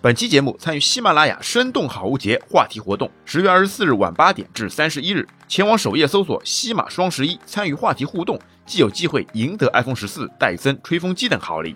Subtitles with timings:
[0.00, 11.74] 本期节目参与喜马拉雅生动好物节话题活动，十月二十四日晚八点至三十一日，前往首页搜索“西马双十一”，参与话题互动，即有机会赢得 iPhone 十四、戴森吹风机等好礼。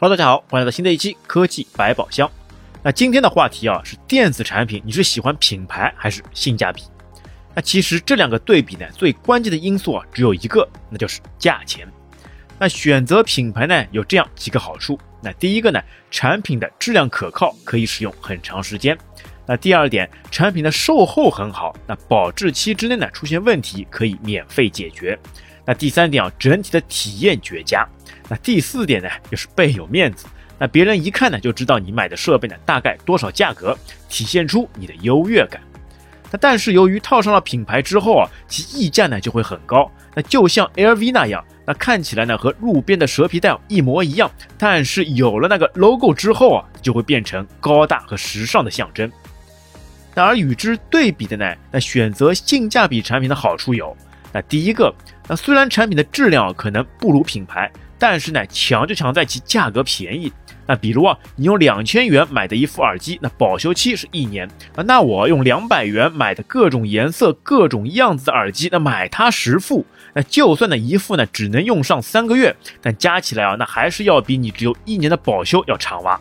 [0.00, 2.28] Hello，大家好，欢迎来到新的一期科技百宝箱。
[2.82, 6.82] 那今天的话题啊是电子产品，你是喜欢品牌还是性价比？
[7.54, 11.86] 那其实这两个对比呢，最关键的因素啊只有一个，那就是价钱。
[12.62, 14.96] 那选择品牌呢有这样几个好处。
[15.20, 15.82] 那第一个呢，
[16.12, 18.96] 产品的质量可靠，可以使用很长时间。
[19.44, 25.18] 那第二点，产品的售后很好，那保质期之内呢出现问题可以免费解决。
[25.66, 27.84] 那第三点啊，整体的体验绝佳。
[28.28, 30.26] 那第四点呢，就是倍有面子。
[30.56, 33.76] 那别人一看呢，就知道你买的设备呢大概多少价格，
[34.08, 35.60] 体现出你的优越感。
[36.30, 39.90] 那但是由于套上了品牌之后啊，其溢价呢就会很高。
[40.14, 49.10] 那就像 LV 那样，那看起来呢和路边的蛇皮袋一模一样，但是有了那个 logo 之后啊，就会变成高大和时尚的象征。
[50.14, 53.96] 那而与之对比的呢，那选择性价比产品的好处有，
[54.32, 54.94] 那第一个，
[55.28, 57.70] 那虽然产品的质量可能不如品牌。
[57.98, 60.32] 但是呢，强就强在其价格便宜。
[60.72, 64.82] 那比如啊，你用两千元买的一副耳机，那保修期是一年啊。
[64.86, 69.84] 那我用两百元买的各种颜色、各种样子的耳机，那买它十副，
[70.14, 76.18] 那就算呢一副呢只能用上三个月，但加起来啊，那还是要比你只有一年的保修要长哇。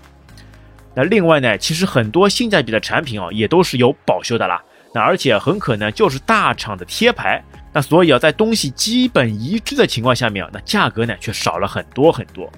[0.93, 4.61] 那另外呢，其实很多性价比的产品啊，也都是有保修的啦。
[4.93, 7.41] 那而且很可能就是大厂的贴牌。
[7.71, 12.51] 那所以啊，在东西基本一致的情况下面啊，那价格呢却少了很多很多。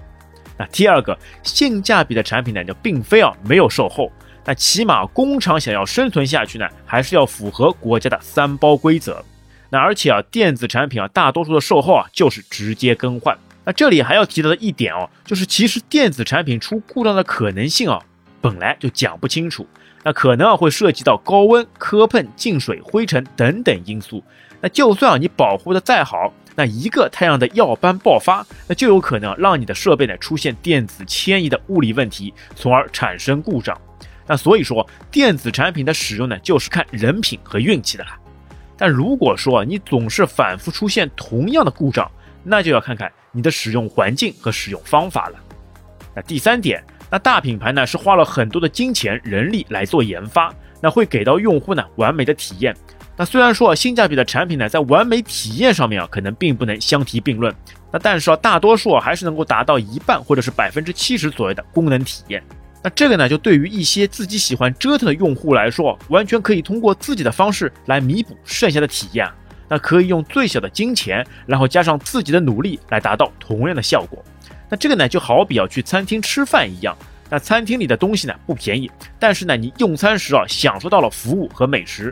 [0.57, 4.11] 那第二个性价比的产品呢，就并非啊没有售后，
[4.45, 9.23] 那起码工厂想要生存下去呢，还是要符合国家的三包规则。
[9.69, 13.37] 那而且啊，电子产品啊，大多数的售后啊就是直接更换。
[13.65, 17.99] 那这里还要提到的一点哦，就是其实电子产品出故障的可能性啊，
[18.41, 19.65] 本来就讲不清楚。
[20.03, 24.23] 那可能啊会涉及到高温、磕碰、进水、灰尘等等因素。
[24.61, 33.79] 那就算啊你保护的再好，那一个太阳的耀斑爆发，那就有可能让你的设备呢出现电子迁移的物理问题，从而产生故障。
[34.25, 38.17] 那所以说，电子产品的使用呢，就是看人品和运气的啦。
[38.77, 42.09] 但如果说你总是反复出现同样的故障，
[42.41, 45.35] 那就要看看你的使用环境和使用方法了。
[46.15, 46.81] 那第三点，
[47.13, 50.51] 那大品牌呢是花了很多的金钱、人力来做研发，
[50.81, 52.75] 那会给到用户呢完美的体验。
[53.15, 57.53] 那虽然说啊，性价比的产品呢，在完美体验上面啊，可能并不能相提并论。
[57.91, 62.41] 那但是啊，大多数啊，还是能够达到一半或者是百分之七十左右的功能体验。
[62.81, 69.29] 那这个呢，就对于一些自己喜欢折腾的用户来说，完全可以通过自己的方式来弥补剩下的体验。
[69.69, 74.17] 那可以用最小的金钱，然后加上自己的努力来达到同样的效果。
[74.73, 76.97] 那这个呢，就好比要去餐厅吃饭一样。
[77.29, 78.89] 那餐厅里的东西呢，不便宜，
[79.19, 82.11] 但是呢，你用餐时啊，享受到了服务和美食。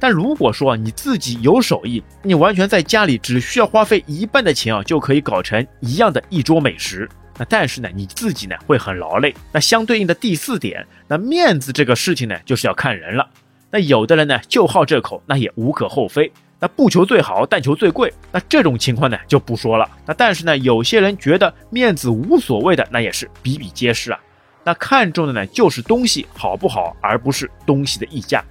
[0.00, 7.06] 但如果说你自己有手艺，你完全在家里只需要花费一半的钱啊，就可以搞成一样的一桌美食。
[7.36, 9.34] 那但是呢，你自己呢会很劳累。
[9.52, 13.28] 那相对应的第四点，那面子这个事情呢，就是要看人了。
[13.70, 16.32] 那有的人呢就好这口，那也无可厚非。
[16.60, 18.12] 那不求最好，但求最贵。
[18.32, 19.88] 那这种情况呢就不说了。
[20.04, 24.18] 那但是呢，有些人觉得面子无所谓的，那也是比比皆是啊。
[24.64, 28.44] 那看重的呢就是东西好不好，而不是东西的溢价。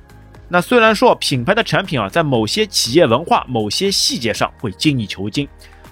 [0.50, 5.46] 那虽然说品牌的产品啊，在某些企业文化、某些细节上会精益求精，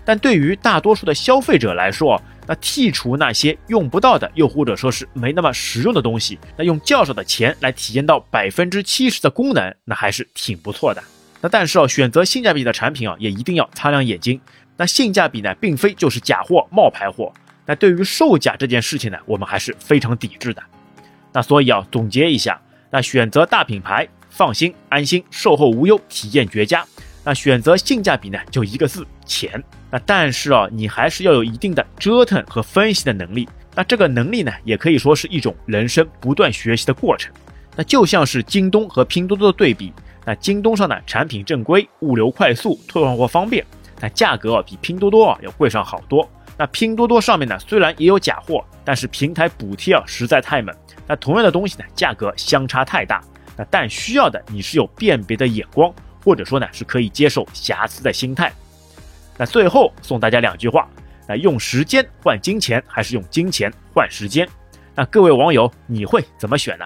[0.06, 11.04] 但对于大多数的消费者来说，那剔除那些用不到的，又或者说是没那么实用的东西，那用较少的钱来体验到百分之七十的功能，那还是挺不错的。
[11.46, 14.42] 那但是啊，选择性价比的产品啊，也一定要擦亮眼睛。
[14.78, 17.32] 那性价比呢，并非就是假货、冒牌货。
[17.68, 20.64] 那对于售假这件事情呢，我们还是非常抵制的。
[21.32, 24.08] 那所以啊，总结一下，那选择大品牌。
[24.32, 26.84] 放心安心，售后无忧，体验绝佳。
[27.24, 29.64] 那选择性价比呢，就一个字：钱。
[29.92, 33.48] 那但是啊，你还是要有一定的折腾和分析的能力。
[33.76, 37.32] 那这个能力呢，也可以说是一种人生不断学习的过程。
[37.76, 39.94] 那就像是京东和拼多多的对比。
[40.26, 43.64] 那京东上呢，产品正规，物流快速，退换货方便，
[44.00, 46.28] 但价格啊比拼多多啊要贵上好多。
[46.58, 50.76] 那拼多多上面呢，虽然也有假货，但是平台补贴啊实在太猛。
[51.06, 53.22] 那同样的东西呢，价格相差太大。
[53.56, 55.94] 那但需要的你是有辨别的眼光，
[56.24, 58.52] 或者说呢是可以接受瑕疵的心态。
[59.38, 60.90] 那最后送大家两句话：
[61.28, 64.48] 那用时间换金钱，还是用金钱换时间？
[64.96, 66.86] 那各位网友你会怎么选呢？